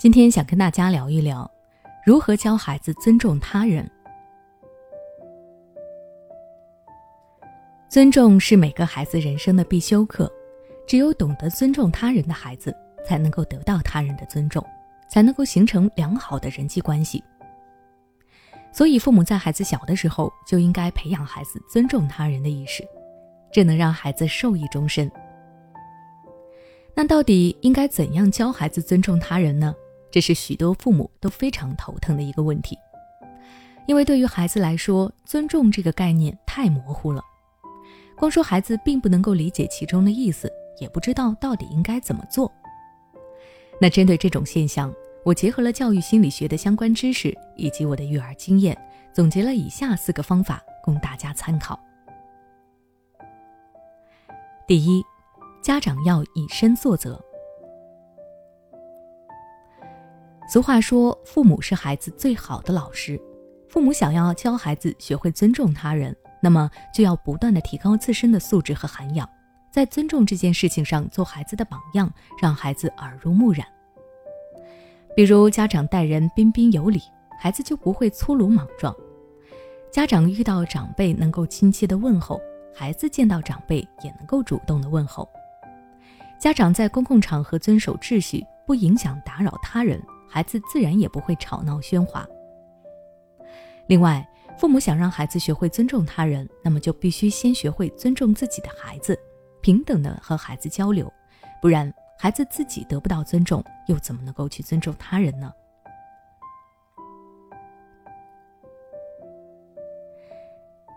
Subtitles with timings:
[0.00, 1.48] 今天想跟大家聊一聊，
[2.06, 3.86] 如何教孩子尊重他人。
[7.86, 10.32] 尊重是每个孩子人生的必修课，
[10.86, 12.74] 只有懂得尊重他人的孩子，
[13.04, 14.64] 才能够得到他人的尊重，
[15.10, 17.22] 才能够形成良好的人际关系。
[18.72, 22.82] 所以，父母在孩子小的时候就应该培养孩子尊重他人的意识，
[23.52, 25.12] 这能让孩子受益终身。
[26.94, 29.74] 那到底应该怎样教孩子尊重他人呢？
[30.10, 32.76] 这是许多父母都非常头疼的一个问题，
[33.86, 37.22] 因为对于孩子来说，尊重这个概念太模糊了。
[38.16, 42.50] 光说孩子并不能够理解其中的意思，也不知道到底应该怎么做。
[43.80, 44.92] 那针对这种现象，
[45.24, 48.76] 我结合了教育心理学的相关知识以及我的育儿经验，
[49.12, 51.78] 总结了以下四个方法供大家参考。
[54.66, 55.02] 第一，
[55.62, 57.18] 家长要以身作则。
[60.52, 63.16] 俗话说，父母是孩子最好的老师。
[63.68, 69.30] 父母想要教孩子学会尊重他人，那么就要不断的提高自身的素质和涵养，
[69.70, 73.64] 在尊重这件事情上做孩子的榜样，让孩子耳濡目染。
[75.14, 77.00] 比如，家长待人彬彬有礼，
[77.38, 78.92] 孩子就不会粗鲁莽撞；
[79.92, 82.40] 家长遇到长辈能够亲切的问候，
[82.74, 85.24] 孩子见到长辈也能够主动的问候；
[86.40, 90.02] 家长在公共场合遵守秩序，不影响打扰他人。
[90.30, 92.24] 孩子自然也不会吵闹喧哗。
[93.88, 94.24] 另外，
[94.56, 99.18] 父母想让孩子学会尊重他人，那么就必须先学会尊重自己的孩子，
[99.60, 101.12] 平等的和孩子交流，
[101.60, 105.52] 不然孩子自己得不到尊重，又怎么能够去尊重他人呢？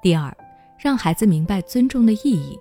[0.00, 0.32] 第二，
[0.78, 2.56] 让孩子明白尊重的意义。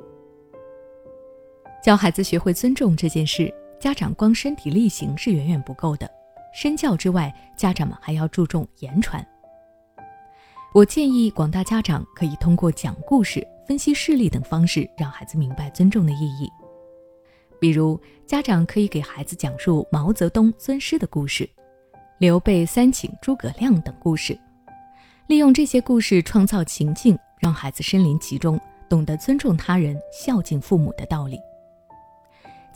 [1.84, 6.10] 教孩子学会尊重这件事，家长光身体力行是远远不够的。
[6.56, 9.24] 身教之外，家长们还要注重言传。
[10.74, 16.50] 我建议广大家长可以通过讲故事、分析事例等方式，让孩子明白尊重的意义。
[17.60, 21.50] 比如，家长可以给孩子讲述毛泽东尊师的故事、
[22.20, 24.40] 刘备三请诸葛亮等故事，
[25.28, 28.58] 利用这些故事创造情境，让孩子身临其中，
[28.88, 31.38] 懂得尊重他人、孝敬父母的道理。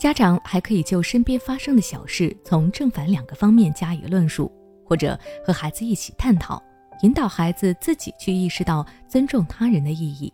[0.00, 4.50] 家长还可以就身边发生的小事，从正反两个方面加以论述，
[4.82, 6.60] 或者和孩子一起探讨，
[7.02, 10.32] 引导孩子自己去意识到尊重他人的意义。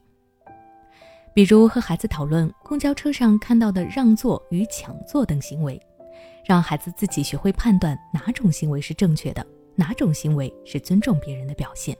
[1.34, 5.82] 比如和孩子讨论公交车上看到的让座与抢座等行为，
[6.44, 9.44] 让孩子自己学会判断哪种行为是正确的，
[9.74, 11.96] 哪种行为是尊重别人的表现。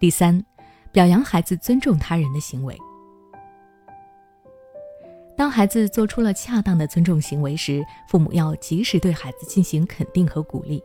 [0.00, 0.42] 第三。
[0.98, 2.76] 表扬孩子尊重他人的行为。
[5.36, 10.82] 当孩子做出了恰当的尊重行为时，父母要及时对孩子进行肯定和鼓励，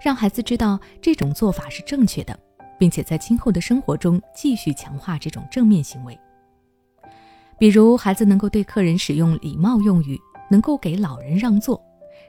[0.00, 2.38] 让孩子知道这种做法是正确的，
[2.78, 6.16] 并且在今后的生活中继续强化这种正面行为。
[7.58, 10.16] 比如，孩子能够对客人使用礼貌用语，
[10.48, 11.84] 能够给老人让座，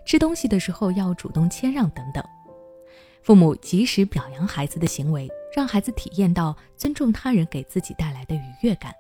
[0.08, 2.24] 吃东西的时候要主动谦让等等。
[3.22, 8.94] 父母及时表扬孩子的行为，让孩子体验到尊重他人给自己带来的愉悦感。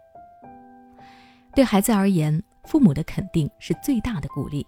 [1.54, 4.66] 对孩子而言，父母的肯定是最大的鼓励。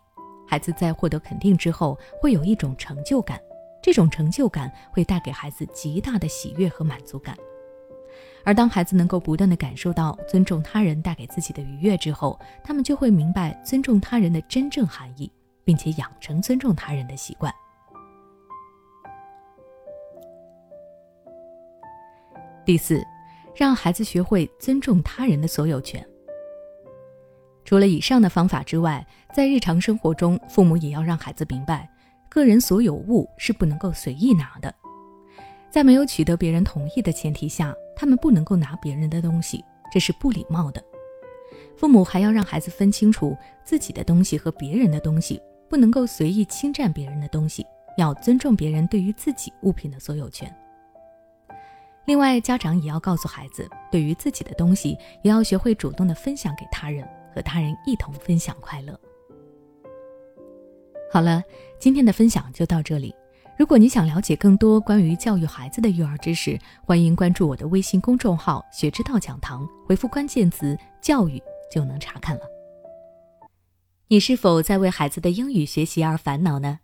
[0.47, 3.41] 孩子在获得肯定之后，会有一种成就感，
[3.81, 7.35] 这种成就感会带给孩子极大的喜悦和满足感。
[8.45, 15.31] 而当孩子能够不断的感受到尊重他人带给自己的愉悦之后，他们就会明白尊重他人的真正含义，
[15.66, 17.51] 并且养成尊重他人的习惯。
[22.69, 23.03] 第四，
[23.56, 26.07] 让孩子学会尊重他人的所有权。
[27.66, 29.03] 除了以上的方法之外，
[29.34, 31.90] 在日常生活中，父母也要让孩子明白，
[32.29, 34.72] 个人所有物是不能够随意拿的，
[35.72, 40.79] 在没有取得别人同意的前提下，他们不能够拿别人的东西，这是不礼貌的。
[41.75, 47.66] 父母还要让孩子分清楚自己的东西和别人的东西，不能够随意侵占别人的东西，
[47.97, 50.55] 要尊重别人对于自己物品的所有权。
[52.09, 59.00] 另外，家长也要告诉孩子，对于自己的东西，也要学会主动的分享给他人，和他人一同分享快乐。
[61.14, 61.44] 好了，
[61.78, 63.14] 今天的分享就到这里。
[63.59, 71.40] 如果你想了解更多关于教育孩子的育儿知识，欢迎关注我的微信公众号“学之道讲堂”，回复关键词“教育”
[71.72, 72.41] 就能查看了。
[74.08, 76.79] 你是否在为孩子的英语学习而烦恼呢？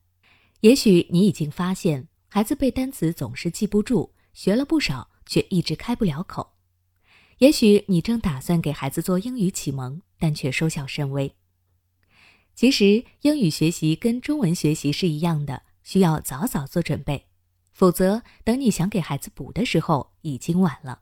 [0.60, 5.10] 也许你已经发现，孩子背单词总是记不住，学了不少。
[5.26, 6.54] 却一直开不了口。
[7.40, 11.36] 也许你正打算给孩子做英语启蒙，但却收效甚微。
[12.54, 17.28] 其实英语学习跟中文学习是一样的，需要早早做准备，
[17.74, 21.02] 否则等你想给孩子补的时候已经晚了。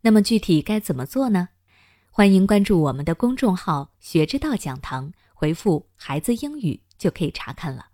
[0.00, 1.50] 那么具体该怎么做呢？
[2.10, 7.90] 欢迎关注我们的公众号“学之道讲堂”，回复“孩子英语”就可以查看了。